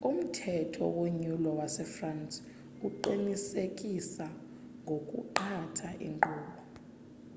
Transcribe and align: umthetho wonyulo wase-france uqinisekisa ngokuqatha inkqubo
umthetho 0.09 0.83
wonyulo 0.97 1.49
wase-france 1.59 2.37
uqinisekisa 2.87 4.25
ngokuqatha 4.83 5.89
inkqubo 6.07 6.53